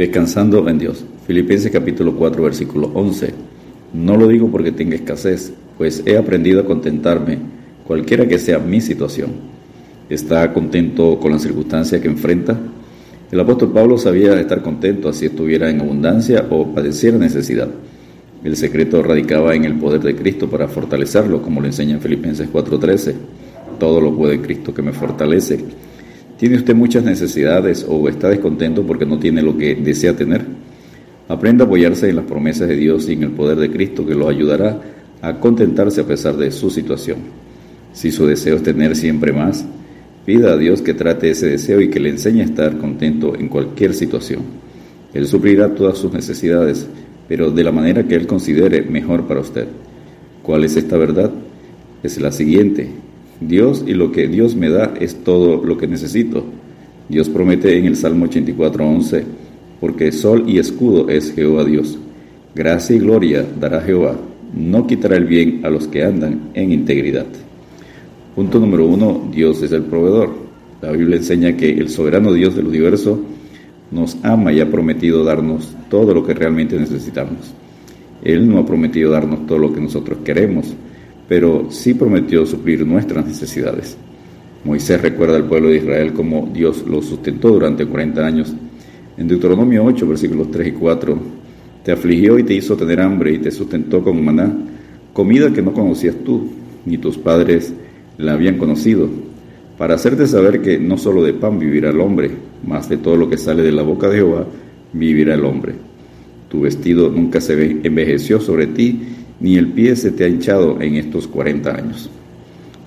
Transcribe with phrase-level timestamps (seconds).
[0.00, 1.04] Descansando en Dios.
[1.26, 3.34] Filipenses capítulo 4 versículo 11.
[3.92, 7.36] No lo digo porque tenga escasez, pues he aprendido a contentarme,
[7.86, 9.32] cualquiera que sea mi situación.
[10.08, 12.58] ¿Está contento con la circunstancia que enfrenta?
[13.30, 17.68] El apóstol Pablo sabía estar contento así estuviera en abundancia o padeciera necesidad.
[18.42, 22.48] El secreto radicaba en el poder de Cristo para fortalecerlo, como lo enseña en Filipenses
[22.50, 23.16] 4:13.
[23.78, 25.58] Todo lo puede Cristo que me fortalece.
[26.40, 30.40] ¿Tiene usted muchas necesidades o está descontento porque no tiene lo que desea tener?
[31.28, 34.14] Aprenda a apoyarse en las promesas de Dios y en el poder de Cristo que
[34.14, 34.80] lo ayudará
[35.20, 37.18] a contentarse a pesar de su situación.
[37.92, 39.66] Si su deseo es tener siempre más,
[40.24, 43.48] pida a Dios que trate ese deseo y que le enseñe a estar contento en
[43.48, 44.40] cualquier situación.
[45.12, 46.86] Él suplirá todas sus necesidades,
[47.28, 49.66] pero de la manera que Él considere mejor para usted.
[50.42, 51.32] ¿Cuál es esta verdad?
[52.02, 52.88] Es la siguiente.
[53.40, 56.44] Dios y lo que Dios me da es todo lo que necesito.
[57.08, 59.24] Dios promete en el Salmo 84:11,
[59.80, 61.98] porque sol y escudo es Jehová Dios.
[62.54, 64.16] Gracia y gloria dará Jehová.
[64.54, 67.26] No quitará el bien a los que andan en integridad.
[68.34, 70.30] Punto número uno, Dios es el proveedor.
[70.82, 73.20] La Biblia enseña que el soberano Dios del universo
[73.90, 77.54] nos ama y ha prometido darnos todo lo que realmente necesitamos.
[78.22, 80.74] Él no ha prometido darnos todo lo que nosotros queremos,
[81.30, 83.96] pero sí prometió suplir nuestras necesidades.
[84.64, 88.52] Moisés recuerda al pueblo de Israel como Dios lo sustentó durante 40 años.
[89.16, 91.18] En Deuteronomio 8, versículos 3 y 4,
[91.84, 94.52] te afligió y te hizo tener hambre y te sustentó con maná,
[95.12, 96.48] comida que no conocías tú,
[96.84, 97.72] ni tus padres
[98.18, 99.08] la habían conocido,
[99.78, 102.32] para hacerte saber que no solo de pan vivirá el hombre,
[102.66, 104.46] mas de todo lo que sale de la boca de Jehová
[104.92, 105.74] vivirá el hombre.
[106.48, 110.96] Tu vestido nunca se envejeció sobre ti, ni el pie se te ha hinchado en
[110.96, 112.10] estos cuarenta años.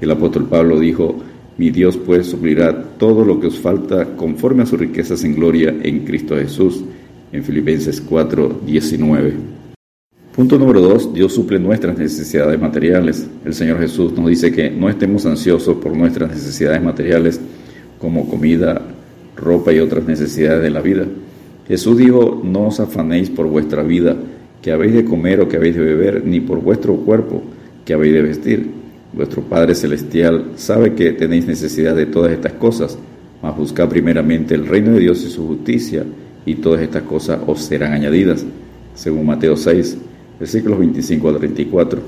[0.00, 1.16] El apóstol Pablo dijo,
[1.56, 5.74] mi Dios pues suplirá todo lo que os falta conforme a sus riquezas en gloria
[5.82, 6.82] en Cristo Jesús,
[7.32, 9.34] en Filipenses 4, 19.
[10.34, 11.12] Punto número 2.
[11.12, 13.28] Dios suple nuestras necesidades materiales.
[13.44, 17.40] El Señor Jesús nos dice que no estemos ansiosos por nuestras necesidades materiales
[17.98, 18.80] como comida,
[19.36, 21.04] ropa y otras necesidades de la vida.
[21.68, 24.16] Jesús dijo, no os afanéis por vuestra vida,
[24.62, 27.42] que habéis de comer o que habéis de beber, ni por vuestro cuerpo,
[27.84, 28.70] que habéis de vestir.
[29.12, 32.98] Vuestro Padre Celestial sabe que tenéis necesidad de todas estas cosas,
[33.42, 36.04] mas buscad primeramente el reino de Dios y su justicia,
[36.46, 38.44] y todas estas cosas os serán añadidas,
[38.94, 39.98] según Mateo 6,
[40.38, 42.00] versículos 25 al 34.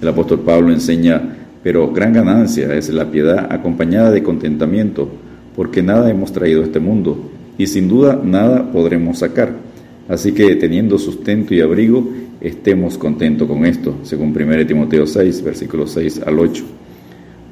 [0.00, 5.08] El apóstol Pablo enseña, pero gran ganancia es la piedad acompañada de contentamiento,
[5.54, 9.65] porque nada hemos traído a este mundo, y sin duda nada podremos sacar
[10.08, 12.08] Así que teniendo sustento y abrigo,
[12.40, 16.64] estemos contentos con esto, según 1 Timoteo 6, versículos 6 al 8.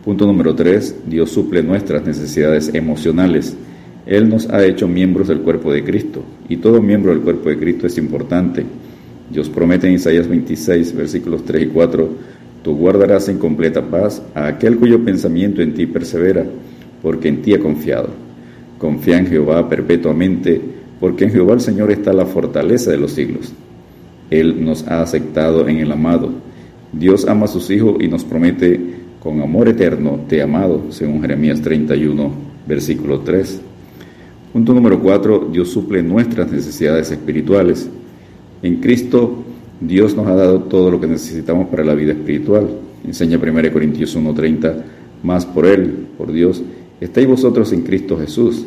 [0.05, 0.97] Punto número 3.
[1.07, 3.57] Dios suple nuestras necesidades emocionales.
[4.07, 7.59] Él nos ha hecho miembros del cuerpo de Cristo, y todo miembro del cuerpo de
[7.59, 8.65] Cristo es importante.
[9.31, 12.09] Dios promete en Isaías 26, versículos 3 y 4,
[12.65, 16.47] Tú guardarás en completa paz a aquel cuyo pensamiento en ti persevera,
[17.03, 18.09] porque en ti ha confiado.
[18.79, 20.63] Confía en Jehová perpetuamente,
[21.05, 23.53] porque en Jehová el Señor está la fortaleza de los siglos.
[24.31, 26.31] Él nos ha aceptado en el amado.
[26.95, 28.81] Dios ama a sus hijos y nos promete
[29.21, 32.31] con amor eterno te amado, según Jeremías 31,
[32.67, 33.61] versículo 3.
[34.55, 35.51] Punto número 4.
[35.53, 37.87] Dios suple nuestras necesidades espirituales.
[38.63, 39.45] En Cristo,
[39.83, 42.67] Dios nos ha dado todo lo que necesitamos para la vida espiritual.
[43.07, 44.75] Enseña 1 Corintios 1:30,
[45.23, 46.63] más por Él, por Dios,
[46.99, 48.65] estáis vosotros en Cristo Jesús,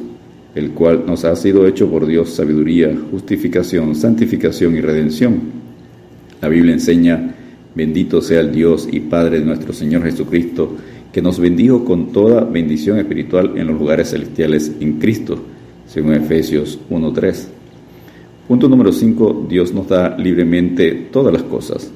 [0.57, 5.39] el cual nos ha sido hecho por Dios sabiduría, justificación, santificación y redención.
[6.41, 7.35] La Biblia enseña,
[7.75, 10.75] bendito sea el Dios y Padre de nuestro Señor Jesucristo,
[11.13, 15.37] que nos bendijo con toda bendición espiritual en los lugares celestiales en Cristo,
[15.85, 17.47] según Efesios 1.3.
[18.47, 19.45] Punto número 5.
[19.47, 21.91] Dios nos da libremente todas las cosas.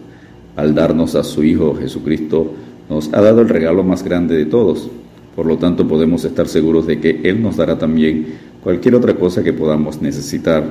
[0.55, 2.53] Al darnos a su Hijo Jesucristo,
[2.89, 4.89] nos ha dado el regalo más grande de todos.
[5.35, 9.43] Por lo tanto, podemos estar seguros de que Él nos dará también cualquier otra cosa
[9.43, 10.63] que podamos necesitar.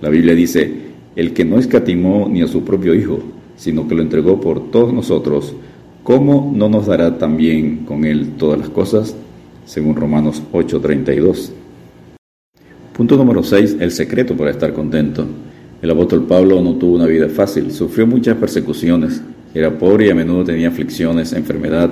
[0.00, 0.70] La Biblia dice,
[1.16, 3.20] el que no escatimó ni a su propio Hijo,
[3.56, 5.54] sino que lo entregó por todos nosotros,
[6.02, 9.14] ¿cómo no nos dará también con él todas las cosas?
[9.66, 11.52] Según Romanos 8:32.
[12.92, 13.76] Punto número 6.
[13.80, 15.26] El secreto para estar contento.
[15.80, 19.22] El apóstol Pablo no tuvo una vida fácil, sufrió muchas persecuciones,
[19.54, 21.88] era pobre y a menudo tenía aflicciones, enfermedad,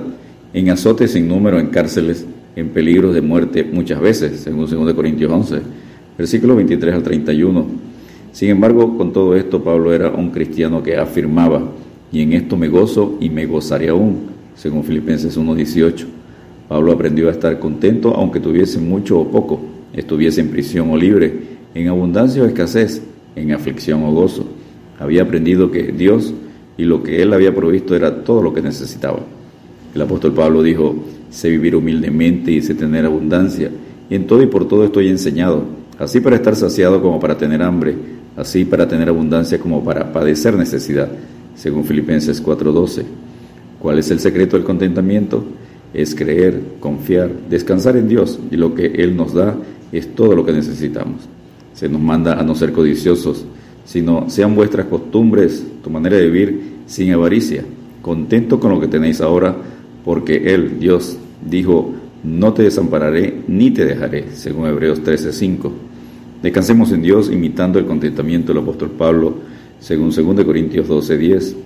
[0.53, 5.31] en azotes sin número, en cárceles, en peligro de muerte muchas veces, según 2 Corintios
[5.31, 5.61] 11,
[6.17, 7.67] versículos 23 al 31.
[8.33, 11.63] Sin embargo, con todo esto, Pablo era un cristiano que afirmaba,
[12.11, 16.07] y en esto me gozo y me gozaré aún, según Filipenses 1.18.
[16.69, 19.61] Pablo aprendió a estar contento aunque tuviese mucho o poco,
[19.93, 21.33] estuviese en prisión o libre,
[21.75, 23.03] en abundancia o escasez,
[23.37, 24.47] en aflicción o gozo.
[24.99, 26.33] Había aprendido que Dios
[26.79, 29.21] y lo que él había provisto era todo lo que necesitaba.
[29.97, 30.95] El apóstol Pablo dijo,
[31.31, 33.71] sé vivir humildemente y sé tener abundancia,
[34.11, 35.63] y en todo y por todo estoy enseñado,
[35.99, 37.95] así para estar saciado como para tener hambre,
[38.37, 41.09] así para tener abundancia como para padecer necesidad,
[41.55, 43.05] según Filipenses 4:12.
[43.81, 45.43] ¿Cuál es el secreto del contentamiento?
[45.95, 49.57] Es creer, confiar, descansar en Dios, y lo que Él nos da
[49.93, 51.23] es todo lo que necesitamos.
[51.73, 53.47] Se nos manda a no ser codiciosos,
[53.87, 57.65] sino sean vuestras costumbres, tu manera de vivir sin avaricia,
[58.03, 59.57] contento con lo que tenéis ahora,
[60.07, 61.93] porque Él, Dios, dijo,
[62.23, 65.73] no te desampararé ni te dejaré, según Hebreos 13:5.
[66.43, 69.35] Descansemos en Dios imitando el contentamiento del apóstol Pablo,
[69.81, 71.57] según 2 Corintios 12:10,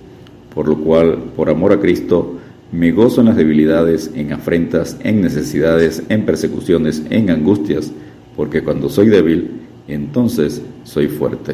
[0.55, 2.39] por lo cual, por amor a Cristo,
[2.71, 7.91] me gozo en las debilidades, en afrentas, en necesidades, en persecuciones, en angustias,
[8.35, 9.51] porque cuando soy débil,
[9.87, 11.53] entonces soy fuerte.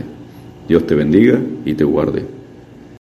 [0.69, 2.36] Dios te bendiga y te guarde.